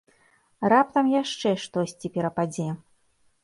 [0.73, 2.69] Раптам яшчэ штосьці перападзе?